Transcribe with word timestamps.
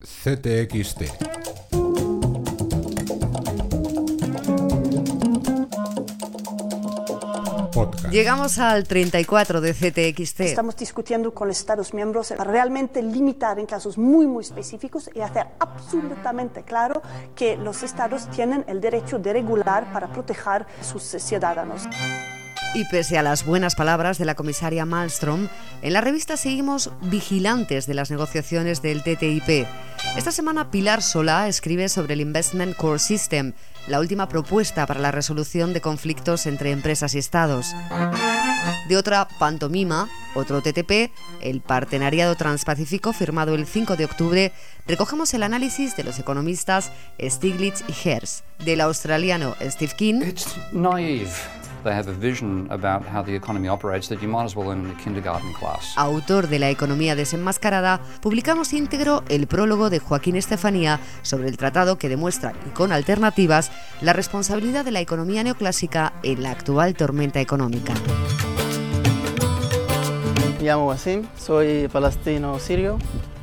CTXT. 0.00 1.02
Podcast. 7.72 8.12
Llegamos 8.12 8.60
al 8.60 8.86
34 8.86 9.60
de 9.60 9.74
CTXT. 9.74 10.40
Estamos 10.42 10.76
discutiendo 10.76 11.34
con 11.34 11.48
los 11.48 11.58
Estados 11.58 11.92
miembros 11.94 12.32
para 12.36 12.48
realmente 12.48 13.02
limitar 13.02 13.58
en 13.58 13.66
casos 13.66 13.98
muy, 13.98 14.28
muy 14.28 14.44
específicos 14.44 15.10
y 15.16 15.20
hacer 15.20 15.48
absolutamente 15.58 16.62
claro 16.62 17.02
que 17.34 17.56
los 17.56 17.82
Estados 17.82 18.30
tienen 18.30 18.64
el 18.68 18.80
derecho 18.80 19.18
de 19.18 19.32
regular 19.32 19.92
para 19.92 20.12
proteger 20.12 20.64
a 20.80 20.84
sus 20.84 21.02
ciudadanos. 21.02 21.88
Y 22.74 22.84
pese 22.84 23.18
a 23.18 23.22
las 23.22 23.44
buenas 23.44 23.74
palabras 23.74 24.18
de 24.18 24.24
la 24.26 24.34
comisaria 24.34 24.84
Malmström, 24.84 25.48
en 25.80 25.92
la 25.92 26.00
revista 26.00 26.36
seguimos 26.36 26.90
vigilantes 27.02 27.86
de 27.86 27.94
las 27.94 28.10
negociaciones 28.10 28.82
del 28.82 29.02
TTIP. 29.02 29.66
Esta 30.16 30.30
semana 30.30 30.70
Pilar 30.70 31.02
Solá 31.02 31.48
escribe 31.48 31.88
sobre 31.88 32.14
el 32.14 32.20
Investment 32.20 32.76
Core 32.76 32.98
System, 32.98 33.54
la 33.86 34.00
última 34.00 34.28
propuesta 34.28 34.86
para 34.86 35.00
la 35.00 35.10
resolución 35.10 35.72
de 35.72 35.80
conflictos 35.80 36.46
entre 36.46 36.70
empresas 36.70 37.14
y 37.14 37.18
estados. 37.18 37.74
De 38.86 38.96
otra 38.96 39.26
pantomima, 39.38 40.08
otro 40.34 40.60
TTP, 40.60 41.10
el 41.40 41.62
Partenariado 41.62 42.36
Transpacífico 42.36 43.12
firmado 43.12 43.54
el 43.54 43.66
5 43.66 43.96
de 43.96 44.04
octubre, 44.04 44.52
recogemos 44.86 45.32
el 45.32 45.42
análisis 45.42 45.96
de 45.96 46.04
los 46.04 46.18
economistas 46.18 46.90
Stiglitz 47.20 47.82
y 47.88 48.08
Hertz, 48.08 48.44
del 48.64 48.82
australiano 48.82 49.56
Steve 49.60 49.92
King 49.96 50.22
It's 50.22 50.54
naive. 50.72 51.30
They 51.84 51.92
have 51.92 52.08
a 52.08 52.12
vision 52.12 52.66
about 52.70 53.04
how 53.06 53.22
the 53.22 53.34
economy 53.34 53.68
operates 53.68 54.08
that 54.08 54.20
you 54.20 54.28
might 54.28 54.44
as 54.44 54.56
well 54.56 54.66
learn 54.66 54.84
in 54.84 54.90
a 54.90 54.96
kindergarten 54.96 55.52
class. 55.52 55.94
autor 55.96 56.48
de 56.48 56.58
La 56.58 56.70
economía 56.70 57.14
desenmascarada, 57.14 58.00
publicamos 58.20 58.72
íntegro 58.72 59.22
el 59.28 59.46
prólogo 59.46 59.88
de 59.88 60.00
Joaquín 60.00 60.36
Estefanía 60.36 60.98
sobre 61.22 61.48
el 61.48 61.56
tratado 61.56 61.96
que 61.96 62.08
demuestra, 62.08 62.52
y 62.66 62.70
con 62.70 62.90
alternativas, 62.90 63.70
la 64.00 64.12
responsabilidad 64.12 64.84
de 64.84 64.90
la 64.90 65.00
economía 65.00 65.44
neoclásica 65.44 66.12
en 66.22 66.42
la 66.42 66.50
actual 66.50 66.94
tormenta 66.94 67.40
económica. 67.40 67.94
Me 70.58 70.64
llamo 70.64 70.88
Wasim, 70.88 71.28
soy 71.38 71.86
palestino 71.88 72.58
sirio 72.58 72.98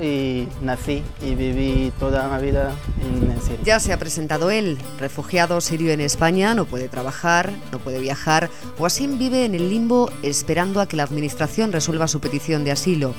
y 0.00 0.48
nací 0.62 1.02
y 1.22 1.34
viví 1.34 1.92
toda 1.98 2.28
mi 2.28 2.46
vida 2.46 2.72
en 3.02 3.40
Siria. 3.40 3.58
Ya 3.64 3.80
se 3.80 3.92
ha 3.92 3.98
presentado 3.98 4.50
él, 4.50 4.78
refugiado 4.98 5.60
sirio 5.60 5.92
en 5.92 6.00
España, 6.00 6.54
no 6.54 6.64
puede 6.64 6.88
trabajar, 6.88 7.52
no 7.72 7.78
puede 7.78 8.00
viajar. 8.00 8.50
Wasim 8.78 9.18
vive 9.18 9.44
en 9.44 9.54
el 9.54 9.68
limbo 9.68 10.10
esperando 10.22 10.80
a 10.80 10.86
que 10.86 10.96
la 10.96 11.04
administración 11.04 11.72
resuelva 11.72 12.08
su 12.08 12.20
petición 12.20 12.64
de 12.64 12.72
asilo. 12.72 13.14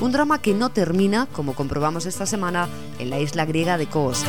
Un 0.00 0.12
drama 0.12 0.40
que 0.40 0.54
no 0.54 0.70
termina, 0.70 1.26
como 1.30 1.54
comprobamos 1.54 2.06
esta 2.06 2.24
semana, 2.24 2.68
en 2.98 3.10
la 3.10 3.20
isla 3.20 3.44
griega 3.44 3.76
de 3.76 3.86
Kos. 3.86 4.24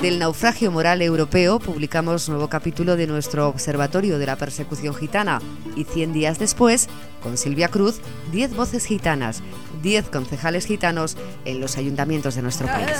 Del 0.00 0.20
naufragio 0.20 0.70
moral 0.70 1.02
europeo 1.02 1.58
publicamos 1.58 2.28
nuevo 2.28 2.48
capítulo 2.48 2.94
de 2.94 3.08
nuestro 3.08 3.48
Observatorio 3.48 4.20
de 4.20 4.26
la 4.26 4.36
Persecución 4.36 4.94
Gitana 4.94 5.40
y 5.74 5.84
100 5.84 6.12
días 6.12 6.38
después, 6.38 6.88
con 7.20 7.36
Silvia 7.36 7.68
Cruz, 7.68 8.00
10 8.30 8.54
voces 8.54 8.86
gitanas, 8.86 9.42
10 9.82 10.10
concejales 10.10 10.66
gitanos 10.66 11.16
en 11.44 11.60
los 11.60 11.76
ayuntamientos 11.76 12.34
de 12.34 12.42
nuestro 12.42 12.66
país. 12.66 12.96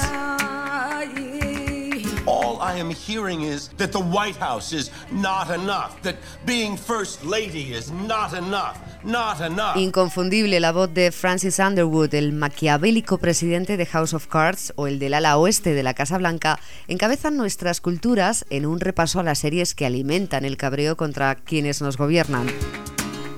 All 2.27 2.59
I 2.61 2.81
am 2.81 2.91
hearing 2.91 3.43
is 3.43 3.71
that 3.77 3.93
the 3.93 4.01
White 4.01 4.37
House 4.41 4.73
is 4.73 4.91
not 5.13 5.49
enough, 5.49 6.01
that 6.03 6.17
being 6.45 6.77
First 6.77 7.25
Lady 7.25 7.73
is 7.73 7.93
not 7.93 8.33
enough, 8.33 8.77
not 9.05 9.41
enough. 9.41 9.77
Inconfundible 9.77 10.59
la 10.59 10.73
voz 10.73 10.93
de 10.93 11.13
Francis 11.13 11.61
Underwood, 11.61 12.13
el 12.15 12.33
maquiavélico 12.33 13.19
presidente 13.19 13.77
de 13.77 13.87
House 13.87 14.13
of 14.13 14.27
Cards 14.27 14.73
o 14.75 14.89
el 14.89 14.99
del 14.99 15.15
ala 15.15 15.39
oeste 15.39 15.73
de 15.73 15.85
la 15.85 15.95
Casa 15.95 16.19
Blanca, 16.19 16.59
encabezan 16.89 17.37
nuestras 17.37 17.81
culturas 17.81 18.45
en 18.51 18.67
un 18.67 18.81
repaso 18.81 19.21
a 19.21 19.23
las 19.23 19.39
series 19.39 19.77
que 19.77 19.87
alimentan 19.87 20.45
el 20.45 20.57
cabreo 20.57 20.97
contra 20.97 21.37
quienes 21.37 21.81
nos 21.81 21.97
gobiernan. 21.97 22.49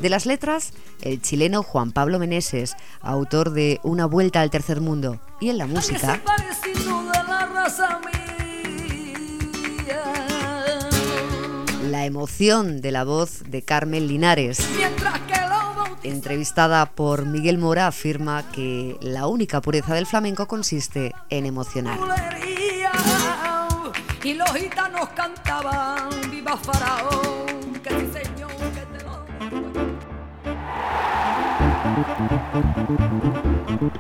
De 0.01 0.09
las 0.09 0.27
letras, 0.27 0.73
el 1.03 1.21
chileno 1.21 1.63
Juan 1.63 1.93
Pablo 1.93 2.19
Meneses, 2.19 2.77
autor 3.01 3.51
de 3.51 3.81
Una 3.83 4.07
vuelta 4.07 4.41
al 4.41 4.51
tercer 4.51 4.81
mundo. 4.81 5.21
Y 5.41 5.51
en 5.51 5.59
la 5.59 5.67
música, 5.67 6.21
la 11.91 12.05
emoción 12.05 12.81
de 12.81 12.93
la 12.93 13.05
voz 13.05 13.43
de 13.49 13.63
Carmen 13.63 14.07
Linares. 14.07 14.61
Entrevistada 16.05 16.87
por 16.87 17.27
Miguel 17.27 17.59
Mora, 17.59 17.89
afirma 17.89 18.51
que 18.53 18.97
la 19.01 19.27
única 19.27 19.61
pureza 19.61 19.95
del 19.95 20.07
flamenco 20.07 20.47
consiste 20.47 21.13
en 21.29 21.45
emocionar. 21.45 21.99
Y 24.23 24.35
los 24.35 24.53
gitanos 24.53 25.09
cantaban 25.11 26.11
Viva 26.31 26.57
Faraón, 26.57 27.48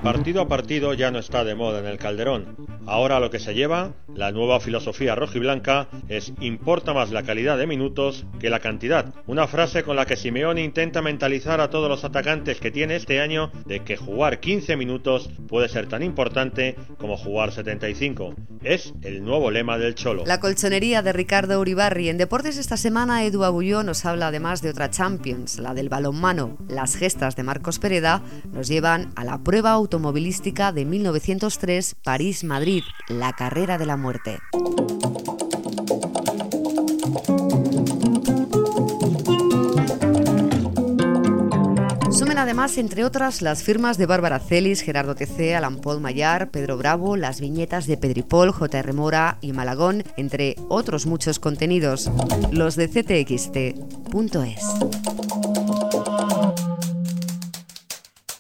Partido 0.03 0.43
a 0.43 0.49
partido 0.49 0.95
ya 0.95 1.11
no 1.11 1.19
está 1.19 1.45
de 1.45 1.55
moda 1.55 1.81
en 1.81 1.87
el 1.87 1.99
Calderón. 1.99 2.78
Ahora 2.89 3.21
lo 3.21 3.31
que 3.31 3.39
se 3.39 3.53
lleva, 3.53 3.93
la 4.15 4.33
nueva 4.33 4.61
filosofía 4.61 5.15
rojiblanca, 5.15 5.89
es 6.09 6.33
importa 6.41 6.95
más 6.95 7.11
la 7.11 7.23
calidad 7.23 7.59
de 7.59 7.67
minutos 7.67 8.25
que 8.41 8.49
la 8.49 8.61
cantidad. 8.61 9.15
Una 9.27 9.47
frase 9.47 9.83
con 9.83 9.95
la 9.95 10.07
que 10.07 10.17
Simeone 10.17 10.65
intenta 10.65 11.03
mentalizar 11.03 11.61
a 11.61 11.69
todos 11.69 11.91
los 11.91 12.05
atacantes 12.05 12.61
que 12.61 12.71
tiene 12.71 12.97
este 12.97 13.21
año 13.21 13.53
de 13.67 13.81
que 13.81 13.99
jugar 13.99 14.41
15 14.41 14.77
minutos 14.77 15.29
puede 15.49 15.69
ser 15.69 15.87
tan 15.87 16.03
importante 16.03 16.77
como 16.97 17.19
jugar 17.19 17.53
75. 17.53 18.35
Es 18.63 18.95
el 19.03 19.23
nuevo 19.23 19.51
lema 19.51 19.77
del 19.77 19.95
Cholo. 19.95 20.25
La 20.25 20.41
colchonería 20.41 21.03
de 21.03 21.13
Ricardo 21.13 21.61
Uribarri. 21.61 22.09
En 22.09 22.17
deportes 22.17 22.57
esta 22.57 22.79
semana 22.79 23.25
Edu 23.25 23.45
Agulló 23.45 23.83
nos 23.83 24.07
habla 24.07 24.29
además 24.29 24.63
de 24.63 24.71
otra 24.71 24.91
Champions, 24.91 25.59
la 25.59 25.75
del 25.75 25.91
balonmano. 25.91 26.57
Las 26.69 26.97
gestas 26.97 27.37
de 27.37 27.43
Marcos 27.43 27.79
Pereda 27.79 28.23
nos 28.51 28.67
llevan 28.67 29.13
a 29.15 29.25
la 29.25 29.45
prueba 29.45 29.73
automovilística 29.73 30.73
de 30.73 30.87
1903 30.87 31.97
París-Madrid, 32.03 32.78
la 33.09 33.33
carrera 33.33 33.79
de 33.79 33.87
la 33.87 33.97
muerte. 33.97 34.39
Sumen 42.11 42.39
además, 42.39 42.77
entre 42.79 43.05
otras, 43.05 43.43
las 43.43 43.63
firmas 43.63 43.97
de 43.97 44.07
Bárbara 44.07 44.41
Celis, 44.41 44.81
Gerardo 44.81 45.15
TC, 45.15 45.55
Alan 45.55 45.77
Paul 45.77 46.01
Mayar, 46.01 46.51
Pedro 46.51 46.77
Bravo, 46.77 47.17
las 47.17 47.41
viñetas 47.41 47.87
de 47.87 47.97
Pedripol, 47.97 48.51
J.R. 48.51 48.93
Mora 48.93 49.39
y 49.41 49.53
Malagón, 49.53 50.03
entre 50.17 50.57
otros 50.69 51.07
muchos 51.07 51.39
contenidos. 51.39 52.11
Los 52.51 52.75
de 52.75 52.89
ctxt.es. 52.89 54.63